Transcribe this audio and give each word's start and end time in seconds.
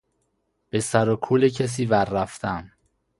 به 0.69 0.79
سر 0.79 1.09
و 1.09 1.15
کول 1.15 1.49
کسی 1.49 1.85
وررفتن 1.85 2.71